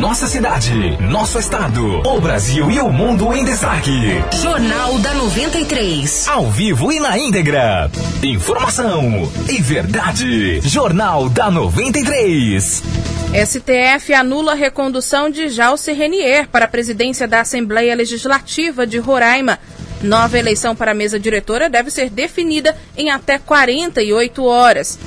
Nossa 0.00 0.26
cidade, 0.26 0.96
nosso 0.98 1.38
estado, 1.38 2.00
o 2.00 2.20
Brasil 2.22 2.70
e 2.70 2.80
o 2.80 2.90
mundo 2.90 3.34
em 3.34 3.44
destaque. 3.44 3.92
Jornal 4.40 4.98
da 4.98 5.12
93. 5.12 6.26
Ao 6.26 6.50
vivo 6.50 6.90
e 6.90 6.98
na 6.98 7.18
íntegra. 7.18 7.90
Informação 8.22 9.30
e 9.46 9.60
verdade. 9.60 10.62
Jornal 10.62 11.28
da 11.28 11.50
93. 11.50 12.82
STF 13.44 14.14
anula 14.14 14.52
a 14.52 14.54
recondução 14.54 15.28
de 15.28 15.50
Jalce 15.50 15.92
Renier 15.92 16.48
para 16.48 16.64
a 16.64 16.68
presidência 16.68 17.28
da 17.28 17.42
Assembleia 17.42 17.94
Legislativa 17.94 18.86
de 18.86 18.96
Roraima. 18.96 19.58
Nova 20.02 20.38
eleição 20.38 20.74
para 20.74 20.92
a 20.92 20.94
mesa 20.94 21.20
diretora 21.20 21.68
deve 21.68 21.90
ser 21.90 22.08
definida 22.08 22.74
em 22.96 23.10
até 23.10 23.38
48 23.38 24.42
horas. 24.46 24.98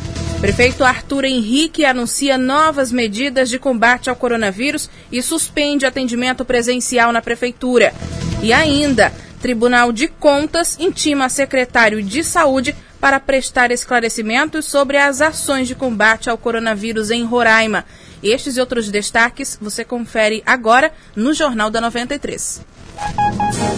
Prefeito 0.44 0.84
Arthur 0.84 1.24
Henrique 1.24 1.86
anuncia 1.86 2.38
novas 2.38 2.92
medidas 2.92 3.50
de 3.50 3.58
combate 3.58 4.10
ao 4.10 4.16
coronavírus 4.18 4.90
e 5.10 5.24
suspende 5.24 5.86
atendimento 5.86 6.44
presencial 6.44 7.14
na 7.14 7.22
prefeitura. 7.22 7.94
E 8.42 8.52
ainda, 8.52 9.10
Tribunal 9.42 9.94
de 9.94 10.10
Contas 10.10 10.78
intima 10.78 11.30
secretário 11.30 12.04
de 12.04 12.26
Saúde 12.26 12.76
para 13.00 13.22
prestar 13.22 13.72
esclarecimentos 13.72 14.66
sobre 14.66 14.98
as 14.98 15.22
ações 15.22 15.66
de 15.66 15.76
combate 15.76 16.30
ao 16.30 16.38
coronavírus 16.38 17.10
em 17.10 17.24
Roraima. 17.24 17.86
Estes 18.22 18.58
e 18.58 18.60
outros 18.60 18.90
destaques 18.90 19.58
você 19.62 19.86
confere 19.86 20.44
agora 20.46 20.92
no 21.16 21.34
Jornal 21.34 21.70
da 21.70 21.80
93. 21.80 22.62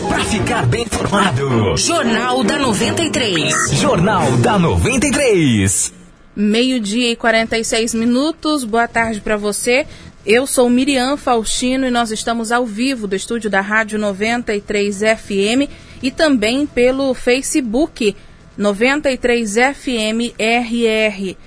Para 0.10 0.26
ficar 0.26 0.66
bem 0.66 0.82
informado. 0.82 1.78
Jornal 1.78 2.44
da 2.44 2.58
93. 2.58 3.54
Jornal 3.74 4.32
da 4.38 4.58
93. 4.58 6.05
Meio-dia 6.36 7.12
e 7.12 7.16
46 7.16 7.94
minutos. 7.94 8.66
Boa 8.66 8.90
tarde 8.90 9.22
para 9.22 9.38
você. 9.38 9.88
Eu 10.26 10.46
sou 10.46 10.70
Miriam 10.70 11.16
Faustino 11.16 11.88
e 11.88 11.90
nós 11.90 12.12
estamos 12.12 12.52
ao 12.52 12.66
vivo 12.66 13.08
do 13.08 13.16
estúdio 13.16 13.50
da 13.50 13.62
Rádio 13.62 13.98
93 13.98 15.00
FM 15.18 15.72
e 16.04 16.12
também 16.12 16.68
pelo 16.68 17.14
Facebook 17.14 18.14
93 18.58 19.54
FM 19.54 20.36
RR. 20.38 21.38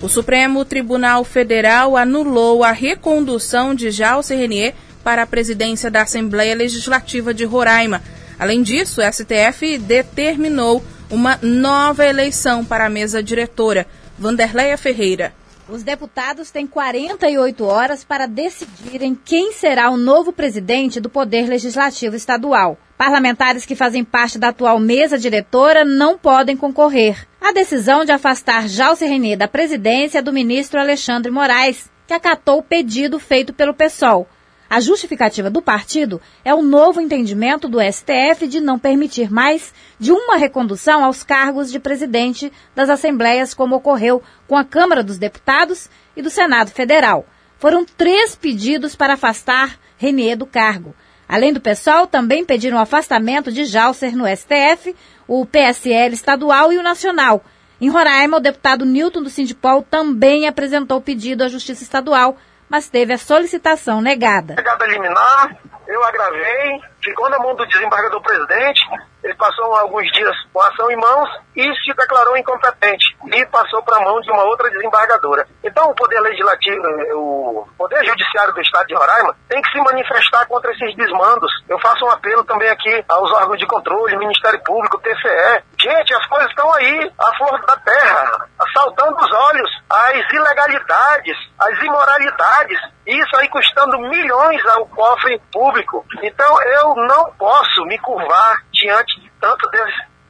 O 0.00 0.08
Supremo 0.08 0.64
Tribunal 0.64 1.24
Federal 1.24 1.94
anulou 1.94 2.64
a 2.64 2.72
recondução 2.72 3.74
de 3.74 3.90
Jalce 3.90 4.34
Renier 4.34 4.72
para 5.04 5.24
a 5.24 5.26
presidência 5.26 5.90
da 5.90 6.02
Assembleia 6.02 6.54
Legislativa 6.54 7.34
de 7.34 7.44
Roraima. 7.44 8.02
Além 8.38 8.62
disso, 8.62 9.02
o 9.02 9.12
STF 9.12 9.76
determinou 9.76 10.82
uma 11.10 11.38
nova 11.42 12.06
eleição 12.06 12.64
para 12.64 12.86
a 12.86 12.90
mesa 12.90 13.22
diretora. 13.22 13.86
Vanderleia 14.18 14.76
Ferreira. 14.76 15.32
Os 15.68 15.82
deputados 15.82 16.50
têm 16.50 16.66
48 16.66 17.64
horas 17.64 18.02
para 18.02 18.26
decidirem 18.26 19.14
quem 19.14 19.52
será 19.52 19.90
o 19.90 19.96
novo 19.96 20.32
presidente 20.32 20.98
do 20.98 21.10
Poder 21.10 21.46
Legislativo 21.46 22.16
Estadual. 22.16 22.78
Parlamentares 22.96 23.64
que 23.64 23.76
fazem 23.76 24.02
parte 24.02 24.38
da 24.38 24.48
atual 24.48 24.80
mesa 24.80 25.18
diretora 25.18 25.84
não 25.84 26.18
podem 26.18 26.56
concorrer. 26.56 27.28
A 27.40 27.52
decisão 27.52 28.04
de 28.04 28.10
afastar 28.10 28.66
Jalce 28.66 29.06
René 29.06 29.36
da 29.36 29.46
presidência 29.46 30.22
do 30.22 30.32
ministro 30.32 30.80
Alexandre 30.80 31.30
Moraes, 31.30 31.90
que 32.06 32.14
acatou 32.14 32.58
o 32.58 32.62
pedido 32.62 33.20
feito 33.20 33.52
pelo 33.52 33.74
PSOL. 33.74 34.26
A 34.70 34.80
justificativa 34.80 35.48
do 35.48 35.62
partido 35.62 36.20
é 36.44 36.54
o 36.54 36.60
novo 36.60 37.00
entendimento 37.00 37.66
do 37.68 37.80
STF 37.80 38.46
de 38.46 38.60
não 38.60 38.78
permitir 38.78 39.32
mais 39.32 39.72
de 39.98 40.12
uma 40.12 40.36
recondução 40.36 41.02
aos 41.02 41.22
cargos 41.22 41.72
de 41.72 41.78
presidente 41.78 42.52
das 42.74 42.90
assembleias, 42.90 43.54
como 43.54 43.76
ocorreu 43.76 44.22
com 44.46 44.56
a 44.56 44.64
Câmara 44.64 45.02
dos 45.02 45.16
Deputados 45.16 45.88
e 46.14 46.20
do 46.20 46.28
Senado 46.28 46.70
Federal. 46.70 47.26
Foram 47.58 47.84
três 47.84 48.36
pedidos 48.36 48.94
para 48.94 49.14
afastar 49.14 49.78
Renier 49.96 50.36
do 50.36 50.44
cargo. 50.44 50.94
Além 51.26 51.52
do 51.52 51.60
PSOL, 51.60 52.06
também 52.06 52.44
pediram 52.44 52.76
o 52.76 52.80
afastamento 52.80 53.50
de 53.50 53.64
Jalcer 53.64 54.14
no 54.16 54.26
STF, 54.26 54.94
o 55.26 55.46
PSL 55.46 56.14
estadual 56.14 56.72
e 56.72 56.78
o 56.78 56.82
nacional. 56.82 57.42
Em 57.80 57.88
Roraima, 57.88 58.36
o 58.36 58.40
deputado 58.40 58.84
Newton 58.84 59.22
do 59.22 59.30
Sindipol 59.30 59.82
também 59.82 60.46
apresentou 60.46 61.00
pedido 61.00 61.42
à 61.42 61.48
Justiça 61.48 61.82
Estadual 61.82 62.36
mas 62.68 62.88
teve 62.88 63.12
a 63.12 63.18
solicitação 63.18 64.00
negada. 64.00 64.54
Negada 64.54 64.86
liminar, 64.86 65.56
eu 65.86 66.04
agravei, 66.04 66.80
ficou 67.02 67.30
na 67.30 67.38
mão 67.38 67.54
do 67.54 67.66
desembargador 67.66 68.20
presidente, 68.20 68.80
ele 69.28 69.36
passou 69.36 69.74
alguns 69.74 70.10
dias 70.12 70.34
com 70.52 70.60
a 70.60 70.68
ação 70.68 70.90
em 70.90 70.96
mãos 70.96 71.28
e 71.54 71.62
se 71.62 71.94
declarou 71.94 72.36
incompetente 72.38 73.14
e 73.26 73.44
passou 73.46 73.82
para 73.82 73.98
a 73.98 74.00
mão 74.00 74.18
de 74.22 74.30
uma 74.30 74.44
outra 74.44 74.70
desembargadora. 74.70 75.46
Então 75.62 75.90
o 75.90 75.94
Poder 75.94 76.18
Legislativo, 76.20 76.86
eh, 76.86 77.14
o 77.14 77.68
Poder 77.76 78.02
Judiciário 78.06 78.54
do 78.54 78.60
Estado 78.62 78.86
de 78.86 78.94
Roraima 78.94 79.36
tem 79.48 79.60
que 79.60 79.70
se 79.70 79.78
manifestar 79.78 80.46
contra 80.46 80.72
esses 80.72 80.96
desmandos. 80.96 81.52
Eu 81.68 81.78
faço 81.78 82.06
um 82.06 82.10
apelo 82.10 82.42
também 82.44 82.70
aqui 82.70 83.04
aos 83.06 83.30
órgãos 83.32 83.58
de 83.58 83.66
controle, 83.66 84.16
Ministério 84.16 84.62
Público, 84.64 84.98
TCE. 84.98 85.62
Gente, 85.78 86.14
as 86.14 86.26
coisas 86.26 86.48
estão 86.48 86.72
aí, 86.72 87.12
a 87.18 87.36
flor 87.36 87.60
da 87.66 87.76
terra, 87.76 88.48
assaltando 88.58 89.16
os 89.16 89.30
olhos, 89.30 89.70
as 89.90 90.32
ilegalidades, 90.32 91.36
as 91.58 91.78
imoralidades, 91.82 92.78
isso 93.06 93.36
aí 93.36 93.48
custando 93.48 93.98
milhões 93.98 94.64
ao 94.66 94.86
cofre 94.86 95.40
público. 95.52 96.04
Então 96.22 96.62
eu 96.62 96.94
não 96.96 97.32
posso 97.32 97.84
me 97.84 97.98
curvar 97.98 98.62
diante 98.80 99.20
de 99.20 99.30
tanto 99.40 99.68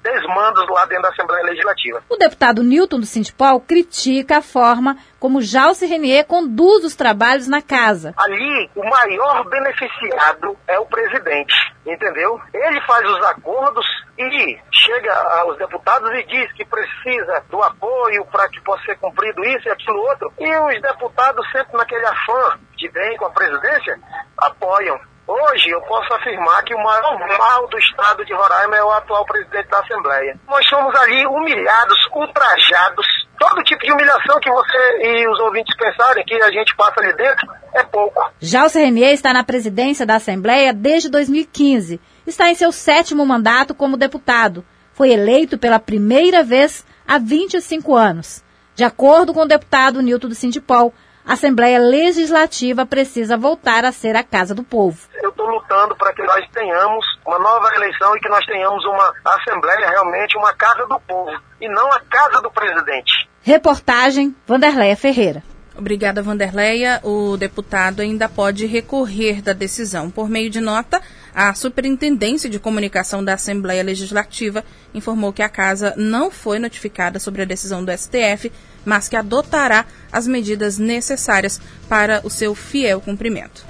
desmandos 0.02 0.66
lá 0.68 0.86
dentro 0.86 1.02
da 1.02 1.08
Assembleia 1.10 1.44
Legislativa. 1.44 2.02
O 2.08 2.16
deputado 2.16 2.62
Newton 2.62 3.00
do 3.00 3.06
Sintipol 3.06 3.60
critica 3.60 4.38
a 4.38 4.42
forma 4.42 4.96
como 5.18 5.42
Jalce 5.42 5.86
Renier 5.86 6.24
conduz 6.24 6.84
os 6.84 6.94
trabalhos 6.94 7.48
na 7.48 7.60
casa. 7.60 8.14
Ali, 8.16 8.70
o 8.74 8.88
maior 8.88 9.44
beneficiado 9.48 10.56
é 10.66 10.78
o 10.78 10.86
presidente, 10.86 11.54
entendeu? 11.84 12.40
Ele 12.54 12.80
faz 12.82 13.08
os 13.08 13.24
acordos 13.26 13.86
e 14.16 14.58
chega 14.72 15.12
aos 15.40 15.58
deputados 15.58 16.10
e 16.10 16.24
diz 16.24 16.52
que 16.52 16.64
precisa 16.64 17.44
do 17.50 17.62
apoio 17.62 18.24
para 18.26 18.48
que 18.48 18.60
possa 18.62 18.82
ser 18.84 18.98
cumprido 18.98 19.44
isso 19.44 19.68
e 19.68 19.70
aquilo 19.70 19.98
outro. 19.98 20.32
E 20.38 20.56
os 20.58 20.80
deputados, 20.80 21.46
sempre 21.50 21.76
naquele 21.76 22.06
afã 22.06 22.58
de 22.76 22.88
bem 22.90 23.16
com 23.16 23.26
a 23.26 23.30
presidência, 23.30 23.98
apoiam. 24.38 24.98
Hoje 25.28 25.68
eu 25.68 25.82
posso 25.82 26.10
afirmar 26.14 26.64
que 26.64 26.74
o 26.74 26.82
maior 26.82 27.18
mal 27.36 27.68
do 27.68 27.78
estado 27.78 28.24
de 28.24 28.32
Roraima 28.32 28.78
é 28.78 28.82
o 28.82 28.90
atual 28.92 29.26
presidente 29.26 29.68
da 29.68 29.80
Assembleia. 29.80 30.40
Nós 30.48 30.66
somos 30.66 30.94
ali 30.94 31.26
humilhados, 31.26 31.98
ultrajados. 32.14 33.06
Todo 33.38 33.62
tipo 33.62 33.84
de 33.84 33.92
humilhação 33.92 34.40
que 34.40 34.50
você 34.50 35.02
e 35.02 35.28
os 35.28 35.38
ouvintes 35.40 35.76
pensarem 35.76 36.24
que 36.24 36.34
a 36.34 36.50
gente 36.50 36.74
passa 36.74 37.00
ali 37.00 37.12
dentro 37.12 37.46
é 37.74 37.84
pouco. 37.84 38.32
Já 38.40 38.64
o 38.64 38.68
Renier 38.70 39.12
está 39.12 39.34
na 39.34 39.44
presidência 39.44 40.06
da 40.06 40.14
Assembleia 40.14 40.72
desde 40.72 41.10
2015. 41.10 42.00
Está 42.26 42.48
em 42.48 42.54
seu 42.54 42.72
sétimo 42.72 43.26
mandato 43.26 43.74
como 43.74 43.98
deputado. 43.98 44.64
Foi 44.94 45.10
eleito 45.10 45.58
pela 45.58 45.78
primeira 45.78 46.42
vez 46.42 46.86
há 47.06 47.18
25 47.18 47.94
anos. 47.94 48.42
De 48.74 48.82
acordo 48.82 49.34
com 49.34 49.42
o 49.42 49.48
deputado 49.48 50.00
Nilton 50.00 50.28
do 50.28 50.34
Sindipol, 50.34 50.94
a 51.28 51.34
Assembleia 51.34 51.78
Legislativa 51.78 52.86
precisa 52.86 53.36
voltar 53.36 53.84
a 53.84 53.92
ser 53.92 54.16
a 54.16 54.22
Casa 54.22 54.54
do 54.54 54.64
Povo. 54.64 54.98
Eu 55.22 55.28
estou 55.28 55.46
lutando 55.46 55.94
para 55.94 56.14
que 56.14 56.22
nós 56.22 56.48
tenhamos 56.54 57.04
uma 57.26 57.38
nova 57.38 57.68
eleição 57.74 58.16
e 58.16 58.20
que 58.20 58.30
nós 58.30 58.46
tenhamos 58.46 58.82
uma 58.86 59.12
Assembleia 59.26 59.90
realmente 59.90 60.38
uma 60.38 60.54
Casa 60.54 60.86
do 60.86 60.98
Povo 61.00 61.38
e 61.60 61.68
não 61.68 61.92
a 61.92 62.00
Casa 62.00 62.40
do 62.40 62.50
Presidente. 62.50 63.28
Reportagem 63.42 64.34
Vanderleia 64.46 64.96
Ferreira. 64.96 65.42
Obrigada, 65.76 66.22
Vanderleia. 66.22 66.98
O 67.04 67.36
deputado 67.36 68.00
ainda 68.00 68.26
pode 68.26 68.64
recorrer 68.66 69.42
da 69.42 69.52
decisão. 69.52 70.10
Por 70.10 70.28
meio 70.28 70.48
de 70.48 70.60
nota, 70.60 71.00
a 71.32 71.54
Superintendência 71.54 72.50
de 72.50 72.58
Comunicação 72.58 73.22
da 73.22 73.34
Assembleia 73.34 73.84
Legislativa 73.84 74.64
informou 74.92 75.32
que 75.32 75.42
a 75.42 75.48
casa 75.48 75.94
não 75.96 76.30
foi 76.30 76.58
notificada 76.58 77.20
sobre 77.20 77.42
a 77.42 77.44
decisão 77.44 77.84
do 77.84 77.92
STF, 77.92 78.50
mas 78.84 79.08
que 79.08 79.16
adotará 79.16 79.84
as 80.12 80.26
medidas 80.26 80.78
necessárias 80.78 81.60
para 81.88 82.20
o 82.24 82.30
seu 82.30 82.54
fiel 82.54 83.00
cumprimento. 83.00 83.64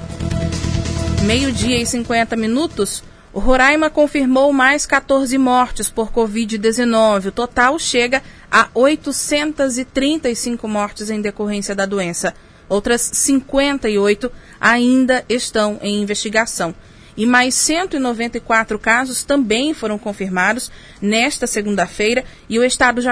Meio-dia 1.25 1.81
e 1.81 1.87
50 1.87 2.37
minutos. 2.37 3.03
O 3.33 3.41
Roraima 3.41 3.91
confirmou 3.91 4.53
mais 4.53 4.87
14 4.87 5.37
mortes 5.37 5.91
por 5.91 6.11
Covid-19. 6.11 7.27
O 7.27 7.33
total 7.33 7.79
chega 7.79 8.23
a 8.51 8.69
835 8.73 10.67
mortes 10.67 11.11
em 11.11 11.21
decorrência 11.21 11.75
da 11.75 11.85
doença. 11.85 12.35
Outras 12.69 13.03
58 13.03 14.31
ainda 14.61 15.25
estão 15.29 15.79
em 15.83 16.01
investigação. 16.03 16.75
E 17.17 17.27
mais 17.27 17.55
194 17.55 18.79
casos 18.79 19.25
também 19.25 19.75
foram 19.75 19.99
confirmados 19.99 20.71
nesta 21.03 21.49
segunda-feira 21.49 22.25
e 22.49 22.59
o 22.59 22.65
Estado 22.65 23.03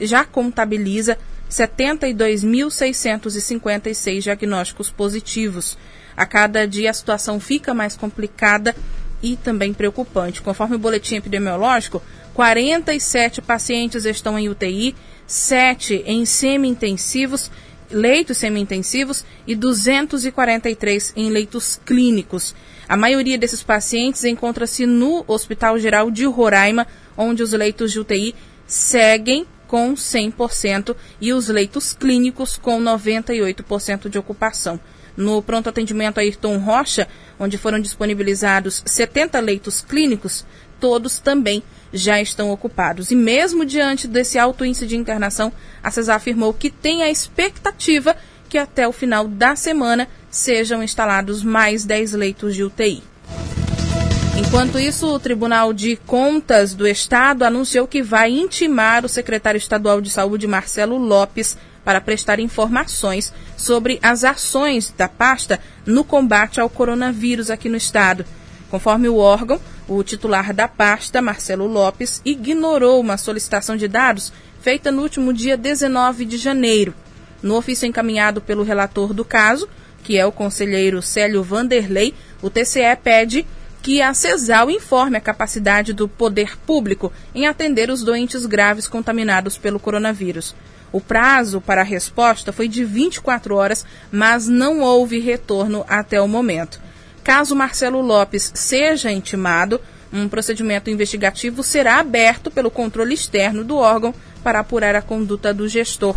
já 0.00 0.24
contabiliza 0.24 1.16
72.656 1.54 4.22
diagnósticos 4.22 4.90
positivos. 4.90 5.78
A 6.16 6.26
cada 6.26 6.66
dia 6.66 6.90
a 6.90 6.94
situação 6.94 7.38
fica 7.38 7.72
mais 7.72 7.96
complicada 7.96 8.74
e 9.22 9.36
também 9.36 9.72
preocupante. 9.72 10.42
Conforme 10.42 10.74
o 10.74 10.78
boletim 10.78 11.14
epidemiológico, 11.16 12.02
47 12.34 13.40
pacientes 13.40 14.04
estão 14.04 14.36
em 14.38 14.48
UTI, 14.48 14.96
7 15.26 16.02
em 16.06 16.26
semi-intensivos 16.26 17.50
leitos 17.90 18.38
semi-intensivos 18.38 19.24
e 19.46 19.54
243 19.54 21.12
em 21.16 21.30
leitos 21.30 21.80
clínicos. 21.84 22.54
A 22.88 22.96
maioria 22.96 23.38
desses 23.38 23.62
pacientes 23.62 24.24
encontra-se 24.24 24.86
no 24.86 25.24
Hospital 25.26 25.78
Geral 25.78 26.10
de 26.10 26.24
Roraima, 26.24 26.86
onde 27.16 27.42
os 27.42 27.52
leitos 27.52 27.92
de 27.92 28.00
UTI 28.00 28.34
seguem 28.66 29.46
com 29.66 29.94
100% 29.94 30.94
e 31.20 31.32
os 31.32 31.48
leitos 31.48 31.92
clínicos 31.92 32.56
com 32.56 32.80
98% 32.80 34.08
de 34.08 34.18
ocupação. 34.18 34.78
No 35.16 35.40
pronto 35.42 35.68
atendimento 35.68 36.18
Ayrton 36.18 36.58
Rocha, 36.58 37.06
onde 37.38 37.56
foram 37.56 37.78
disponibilizados 37.78 38.82
70 38.84 39.38
leitos 39.40 39.80
clínicos, 39.80 40.44
todos 40.80 41.18
também 41.18 41.62
já 41.92 42.20
estão 42.20 42.50
ocupados. 42.50 43.10
E 43.10 43.16
mesmo 43.16 43.64
diante 43.64 44.08
desse 44.08 44.38
alto 44.38 44.64
índice 44.64 44.86
de 44.86 44.96
internação, 44.96 45.52
a 45.82 45.90
CESA 45.90 46.14
afirmou 46.16 46.52
que 46.52 46.68
tem 46.68 47.02
a 47.02 47.10
expectativa 47.10 48.16
que 48.48 48.58
até 48.58 48.86
o 48.86 48.92
final 48.92 49.26
da 49.26 49.56
semana 49.56 50.08
sejam 50.30 50.82
instalados 50.82 51.42
mais 51.42 51.84
10 51.84 52.12
leitos 52.12 52.54
de 52.54 52.64
UTI. 52.64 53.13
Enquanto 54.36 54.80
isso, 54.80 55.14
o 55.14 55.20
Tribunal 55.20 55.72
de 55.72 55.94
Contas 55.94 56.74
do 56.74 56.88
Estado 56.88 57.44
anunciou 57.44 57.86
que 57.86 58.02
vai 58.02 58.32
intimar 58.32 59.04
o 59.04 59.08
secretário 59.08 59.58
estadual 59.58 60.00
de 60.00 60.10
Saúde, 60.10 60.48
Marcelo 60.48 60.98
Lopes, 60.98 61.56
para 61.84 62.00
prestar 62.00 62.40
informações 62.40 63.32
sobre 63.56 64.00
as 64.02 64.24
ações 64.24 64.92
da 64.96 65.08
pasta 65.08 65.60
no 65.86 66.02
combate 66.02 66.60
ao 66.60 66.68
coronavírus 66.68 67.48
aqui 67.48 67.68
no 67.68 67.76
estado. 67.76 68.24
Conforme 68.70 69.08
o 69.08 69.18
órgão, 69.18 69.60
o 69.86 70.02
titular 70.02 70.52
da 70.52 70.66
pasta, 70.66 71.22
Marcelo 71.22 71.68
Lopes, 71.68 72.20
ignorou 72.24 73.00
uma 73.00 73.16
solicitação 73.16 73.76
de 73.76 73.86
dados 73.86 74.32
feita 74.60 74.90
no 74.90 75.02
último 75.02 75.32
dia 75.32 75.56
19 75.56 76.24
de 76.24 76.38
janeiro. 76.38 76.92
No 77.40 77.54
ofício 77.54 77.86
encaminhado 77.86 78.40
pelo 78.40 78.64
relator 78.64 79.14
do 79.14 79.24
caso, 79.24 79.68
que 80.02 80.18
é 80.18 80.26
o 80.26 80.32
conselheiro 80.32 81.00
Célio 81.02 81.42
Vanderlei, 81.42 82.14
o 82.42 82.50
TCE 82.50 82.96
pede 83.02 83.46
que 83.84 84.00
a 84.00 84.14
CESAL 84.14 84.70
informe 84.70 85.18
a 85.18 85.20
capacidade 85.20 85.92
do 85.92 86.08
poder 86.08 86.56
público 86.56 87.12
em 87.34 87.46
atender 87.46 87.90
os 87.90 88.02
doentes 88.02 88.46
graves 88.46 88.88
contaminados 88.88 89.58
pelo 89.58 89.78
coronavírus. 89.78 90.56
O 90.90 91.02
prazo 91.02 91.60
para 91.60 91.82
a 91.82 91.84
resposta 91.84 92.50
foi 92.50 92.66
de 92.66 92.82
24 92.82 93.54
horas, 93.54 93.84
mas 94.10 94.48
não 94.48 94.80
houve 94.80 95.20
retorno 95.20 95.84
até 95.86 96.18
o 96.18 96.26
momento. 96.26 96.80
Caso 97.22 97.54
Marcelo 97.54 98.00
Lopes 98.00 98.52
seja 98.54 99.12
intimado, 99.12 99.78
um 100.10 100.30
procedimento 100.30 100.88
investigativo 100.88 101.62
será 101.62 101.98
aberto 101.98 102.50
pelo 102.50 102.70
controle 102.70 103.12
externo 103.12 103.62
do 103.62 103.76
órgão 103.76 104.14
para 104.42 104.60
apurar 104.60 104.96
a 104.96 105.02
conduta 105.02 105.52
do 105.52 105.68
gestor. 105.68 106.16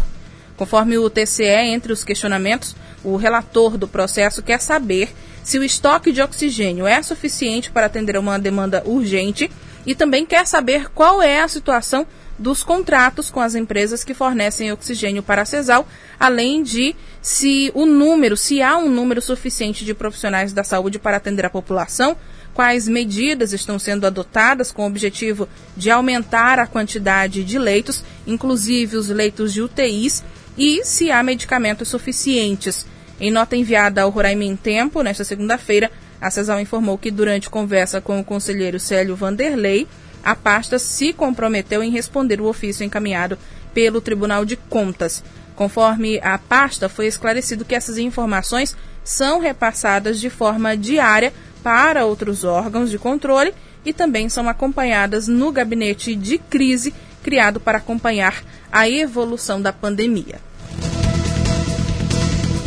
Conforme 0.56 0.98
o 0.98 1.10
TCE, 1.10 1.44
entre 1.44 1.92
os 1.92 2.06
questionamentos, 2.06 2.78
o 3.04 3.18
relator 3.18 3.78
do 3.78 3.90
processo 3.90 4.42
quer 4.42 4.62
saber 4.62 5.14
se 5.48 5.58
o 5.58 5.64
estoque 5.64 6.12
de 6.12 6.22
oxigênio 6.22 6.86
é 6.86 7.02
suficiente 7.02 7.72
para 7.72 7.86
atender 7.86 8.18
a 8.18 8.20
uma 8.20 8.38
demanda 8.38 8.84
urgente 8.86 9.50
e 9.86 9.96
também 9.96 10.26
quer 10.26 10.46
saber 10.46 10.90
qual 10.90 11.22
é 11.22 11.42
a 11.42 11.48
situação 11.48 12.06
dos 12.38 12.64
contratos 12.64 13.30
com 13.30 13.40
as 13.40 13.56
empresas 13.56 14.04
que 14.04 14.14
fornecem 14.14 14.74
oxigênio 14.74 15.24
para 15.24 15.44
a 15.44 15.46
CESAL, 15.46 15.88
além 16.20 16.62
de 16.62 16.94
se 17.22 17.72
o 17.74 17.86
número, 17.86 18.36
se 18.36 18.62
há 18.62 18.78
um 18.78 18.90
número 18.90 19.22
suficiente 19.22 19.86
de 19.86 19.94
profissionais 19.94 20.52
da 20.52 20.66
saúde 20.66 21.00
para 21.00 21.16
atender 21.16 21.46
a 21.46 21.50
população, 21.50 22.18
quais 22.54 22.86
medidas 22.86 23.54
estão 23.54 23.80
sendo 23.80 24.06
adotadas 24.06 24.70
com 24.70 24.84
o 24.84 24.88
objetivo 24.88 25.48
de 25.78 25.90
aumentar 25.90 26.60
a 26.60 26.68
quantidade 26.68 27.46
de 27.46 27.58
leitos, 27.58 28.04
inclusive 28.28 28.98
os 28.98 29.08
leitos 29.08 29.54
de 29.54 29.62
UTIs, 29.62 30.26
e 30.58 30.84
se 30.84 31.10
há 31.10 31.24
medicamentos 31.24 31.88
suficientes. 31.88 32.86
Em 33.20 33.32
nota 33.32 33.56
enviada 33.56 34.04
ao 34.04 34.10
Roraima 34.10 34.44
em 34.44 34.56
Tempo, 34.56 35.02
nesta 35.02 35.24
segunda-feira, 35.24 35.92
a 36.22 36.30
CESAL 36.30 36.60
informou 36.60 36.98
que 36.98 37.10
durante 37.10 37.50
conversa 37.50 38.00
com 38.00 38.20
o 38.20 38.24
conselheiro 38.24 38.80
Célio 38.80 39.16
Vanderlei, 39.16 39.88
a 40.24 40.36
pasta 40.36 40.78
se 40.78 41.14
comprometeu 41.14 41.82
em 41.82 41.90
responder 41.90 42.40
o 42.42 42.46
ofício 42.46 42.84
encaminhado 42.84 43.38
pelo 43.74 44.02
Tribunal 44.02 44.46
de 44.46 44.56
Contas. 44.56 45.24
Conforme 45.56 46.20
a 46.20 46.38
pasta, 46.38 46.88
foi 46.88 47.08
esclarecido 47.08 47.66
que 47.66 47.74
essas 47.74 47.98
informações 47.98 48.76
são 49.04 49.40
repassadas 49.40 50.20
de 50.20 50.30
forma 50.30 50.78
diária 50.78 51.34
para 51.64 52.06
outros 52.06 52.44
órgãos 52.44 52.92
de 52.92 53.00
controle 53.00 53.54
e 53.84 53.94
também 53.94 54.30
são 54.30 54.48
acompanhadas 54.48 55.28
no 55.28 55.52
gabinete 55.52 56.16
de 56.16 56.38
crise 56.38 56.94
criado 57.24 57.60
para 57.60 57.80
acompanhar 57.80 58.44
a 58.72 58.88
evolução 58.88 59.62
da 59.62 59.74
pandemia. 59.74 60.47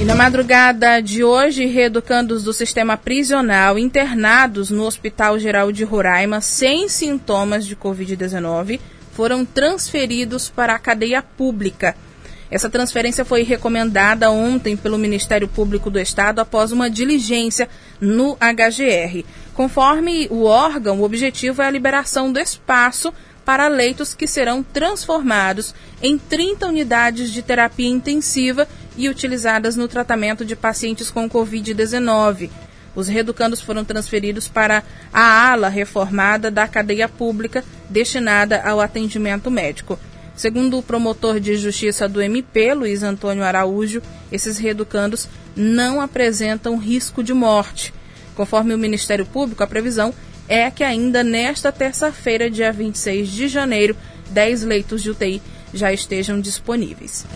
E 0.00 0.04
na 0.04 0.14
madrugada 0.14 0.98
de 1.02 1.22
hoje, 1.22 1.66
reeducandos 1.66 2.42
do 2.42 2.54
sistema 2.54 2.96
prisional 2.96 3.78
internados 3.78 4.70
no 4.70 4.84
Hospital 4.84 5.38
Geral 5.38 5.70
de 5.70 5.84
Roraima 5.84 6.40
sem 6.40 6.88
sintomas 6.88 7.66
de 7.66 7.76
Covid-19 7.76 8.80
foram 9.12 9.44
transferidos 9.44 10.48
para 10.48 10.74
a 10.74 10.78
cadeia 10.78 11.20
pública. 11.20 11.94
Essa 12.50 12.70
transferência 12.70 13.26
foi 13.26 13.42
recomendada 13.42 14.30
ontem 14.30 14.74
pelo 14.74 14.96
Ministério 14.96 15.46
Público 15.46 15.90
do 15.90 16.00
Estado 16.00 16.40
após 16.40 16.72
uma 16.72 16.88
diligência 16.88 17.68
no 18.00 18.36
HGR. 18.36 19.22
Conforme 19.52 20.28
o 20.30 20.44
órgão, 20.44 21.00
o 21.00 21.04
objetivo 21.04 21.60
é 21.60 21.66
a 21.66 21.70
liberação 21.70 22.32
do 22.32 22.40
espaço 22.40 23.12
para 23.44 23.68
leitos 23.68 24.14
que 24.14 24.26
serão 24.26 24.62
transformados 24.62 25.74
em 26.02 26.16
30 26.16 26.66
unidades 26.68 27.30
de 27.30 27.42
terapia 27.42 27.88
intensiva 27.88 28.66
e 28.96 29.08
utilizadas 29.08 29.76
no 29.76 29.88
tratamento 29.88 30.44
de 30.44 30.56
pacientes 30.56 31.10
com 31.10 31.28
Covid-19. 31.28 32.50
Os 32.94 33.08
reeducandos 33.08 33.60
foram 33.60 33.84
transferidos 33.84 34.48
para 34.48 34.82
a 35.12 35.50
ala 35.52 35.68
reformada 35.68 36.50
da 36.50 36.66
cadeia 36.66 37.08
pública 37.08 37.64
destinada 37.88 38.62
ao 38.62 38.80
atendimento 38.80 39.50
médico. 39.50 39.98
Segundo 40.34 40.78
o 40.78 40.82
promotor 40.82 41.38
de 41.38 41.56
justiça 41.56 42.08
do 42.08 42.20
MP, 42.22 42.72
Luiz 42.74 43.02
Antônio 43.02 43.44
Araújo, 43.44 44.02
esses 44.32 44.58
reeducandos 44.58 45.28
não 45.54 46.00
apresentam 46.00 46.78
risco 46.78 47.22
de 47.22 47.34
morte. 47.34 47.92
Conforme 48.34 48.72
o 48.72 48.78
Ministério 48.78 49.26
Público, 49.26 49.62
a 49.62 49.66
previsão 49.66 50.14
é 50.48 50.70
que 50.70 50.82
ainda 50.82 51.22
nesta 51.22 51.70
terça-feira, 51.70 52.50
dia 52.50 52.72
26 52.72 53.28
de 53.28 53.48
janeiro, 53.48 53.96
10 54.30 54.62
leitos 54.62 55.02
de 55.02 55.10
UTI 55.10 55.42
já 55.72 55.92
estejam 55.92 56.40
disponíveis. 56.40 57.26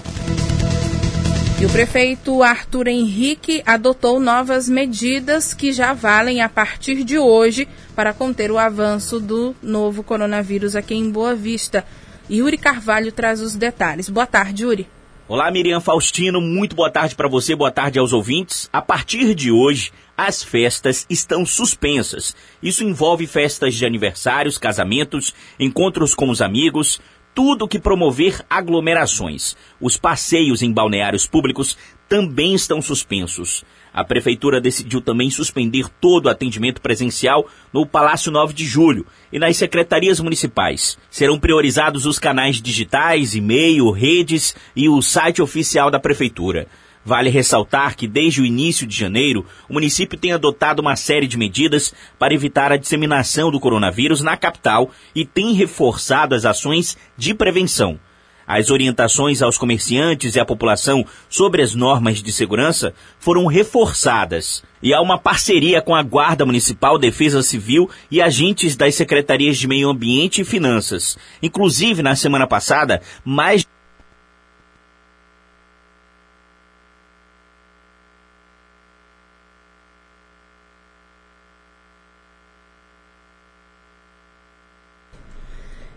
O 1.64 1.68
prefeito 1.70 2.42
Arthur 2.42 2.88
Henrique 2.88 3.62
adotou 3.64 4.20
novas 4.20 4.68
medidas 4.68 5.54
que 5.54 5.72
já 5.72 5.94
valem 5.94 6.42
a 6.42 6.48
partir 6.48 7.02
de 7.02 7.18
hoje 7.18 7.66
para 7.96 8.12
conter 8.12 8.50
o 8.50 8.58
avanço 8.58 9.18
do 9.18 9.56
novo 9.62 10.02
coronavírus 10.02 10.76
aqui 10.76 10.94
em 10.94 11.10
Boa 11.10 11.34
Vista. 11.34 11.82
Yuri 12.30 12.58
Carvalho 12.58 13.10
traz 13.10 13.40
os 13.40 13.54
detalhes. 13.54 14.10
Boa 14.10 14.26
tarde, 14.26 14.62
Yuri. 14.62 14.86
Olá, 15.26 15.50
Miriam 15.50 15.80
Faustino, 15.80 16.38
muito 16.38 16.76
boa 16.76 16.90
tarde 16.90 17.14
para 17.14 17.30
você, 17.30 17.56
boa 17.56 17.70
tarde 17.70 17.98
aos 17.98 18.12
ouvintes. 18.12 18.68
A 18.70 18.82
partir 18.82 19.34
de 19.34 19.50
hoje, 19.50 19.90
as 20.18 20.42
festas 20.42 21.06
estão 21.08 21.46
suspensas. 21.46 22.36
Isso 22.62 22.84
envolve 22.84 23.26
festas 23.26 23.74
de 23.74 23.86
aniversários, 23.86 24.58
casamentos, 24.58 25.34
encontros 25.58 26.14
com 26.14 26.28
os 26.28 26.42
amigos, 26.42 27.00
tudo 27.34 27.68
que 27.68 27.78
promover 27.78 28.40
aglomerações. 28.48 29.56
Os 29.80 29.96
passeios 29.96 30.62
em 30.62 30.72
balneários 30.72 31.26
públicos 31.26 31.76
também 32.08 32.54
estão 32.54 32.80
suspensos. 32.80 33.64
A 33.92 34.04
prefeitura 34.04 34.60
decidiu 34.60 35.00
também 35.00 35.30
suspender 35.30 35.88
todo 36.00 36.26
o 36.26 36.28
atendimento 36.28 36.80
presencial 36.80 37.46
no 37.72 37.86
Palácio 37.86 38.32
9 38.32 38.52
de 38.52 38.64
Julho 38.64 39.06
e 39.32 39.38
nas 39.38 39.56
secretarias 39.56 40.18
municipais. 40.18 40.98
Serão 41.10 41.38
priorizados 41.38 42.04
os 42.04 42.18
canais 42.18 42.60
digitais, 42.60 43.34
e-mail, 43.34 43.90
redes 43.90 44.54
e 44.74 44.88
o 44.88 45.00
site 45.00 45.40
oficial 45.40 45.92
da 45.92 46.00
prefeitura. 46.00 46.66
Vale 47.04 47.28
ressaltar 47.28 47.96
que 47.96 48.08
desde 48.08 48.40
o 48.40 48.46
início 48.46 48.86
de 48.86 48.96
janeiro, 48.96 49.44
o 49.68 49.74
município 49.74 50.18
tem 50.18 50.32
adotado 50.32 50.80
uma 50.80 50.96
série 50.96 51.26
de 51.26 51.36
medidas 51.36 51.92
para 52.18 52.32
evitar 52.32 52.72
a 52.72 52.76
disseminação 52.76 53.50
do 53.50 53.60
coronavírus 53.60 54.22
na 54.22 54.36
capital 54.36 54.90
e 55.14 55.24
tem 55.24 55.52
reforçado 55.52 56.34
as 56.34 56.44
ações 56.44 56.96
de 57.16 57.34
prevenção. 57.34 57.98
As 58.46 58.70
orientações 58.70 59.40
aos 59.40 59.56
comerciantes 59.56 60.34
e 60.34 60.40
à 60.40 60.44
população 60.44 61.04
sobre 61.30 61.62
as 61.62 61.74
normas 61.74 62.22
de 62.22 62.30
segurança 62.30 62.94
foram 63.18 63.46
reforçadas. 63.46 64.62
E 64.82 64.92
há 64.92 65.00
uma 65.00 65.18
parceria 65.18 65.80
com 65.80 65.94
a 65.94 66.02
Guarda 66.02 66.44
Municipal, 66.44 66.98
Defesa 66.98 67.42
Civil 67.42 67.88
e 68.10 68.20
agentes 68.20 68.76
das 68.76 68.94
secretarias 68.94 69.56
de 69.56 69.66
Meio 69.66 69.88
Ambiente 69.88 70.42
e 70.42 70.44
Finanças. 70.44 71.16
Inclusive, 71.42 72.02
na 72.02 72.14
semana 72.14 72.46
passada, 72.46 73.00
mais 73.24 73.66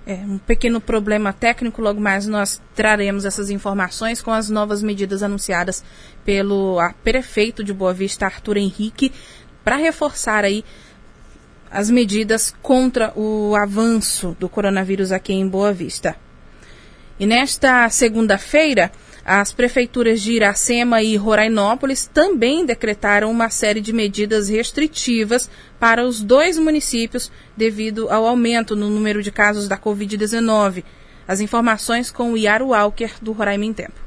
É, 0.10 0.14
um 0.14 0.38
pequeno 0.38 0.80
problema 0.80 1.34
técnico, 1.34 1.82
logo 1.82 2.00
mais 2.00 2.26
nós 2.26 2.62
traremos 2.74 3.26
essas 3.26 3.50
informações 3.50 4.22
com 4.22 4.32
as 4.32 4.50
novas 4.50 4.82
medidas 4.82 5.22
anunciadas 5.22 5.84
pelo 6.24 6.78
prefeito 7.04 7.62
de 7.62 7.74
Boa 7.74 7.94
Vista, 7.94 8.26
Arthur 8.26 8.56
Henrique, 8.56 9.12
para 9.66 9.76
reforçar 9.76 10.46
aí 10.46 10.64
as 11.70 11.90
medidas 11.90 12.56
contra 12.62 13.12
o 13.20 13.54
avanço 13.54 14.34
do 14.40 14.48
coronavírus 14.48 15.12
aqui 15.12 15.34
em 15.34 15.46
Boa 15.46 15.74
Vista. 15.74 16.16
E 17.20 17.26
nesta 17.26 17.90
segunda-feira, 17.90 18.90
as 19.28 19.52
prefeituras 19.52 20.22
de 20.22 20.32
Iracema 20.32 21.04
e 21.04 21.18
Rorainópolis 21.18 22.10
também 22.14 22.66
decretaram 22.66 23.30
uma 23.30 23.50
série 23.50 23.82
de 23.82 23.92
medidas 23.92 24.48
restritivas 24.48 25.50
para 25.78 26.06
os 26.08 26.22
dois 26.22 26.58
municípios 26.58 27.30
devido 27.56 28.10
ao 28.10 28.26
aumento 28.26 28.74
no 28.74 28.90
número 28.90 29.22
de 29.22 29.30
casos 29.30 29.68
da 29.68 29.78
Covid-19. 29.78 30.82
As 31.28 31.42
informações 31.42 32.10
com 32.10 32.32
o 32.32 32.38
Yaro 32.38 32.68
Walker, 32.68 33.12
do 33.22 33.34
Roraima 33.34 33.66
em 33.66 33.74
Tempo. 33.74 34.00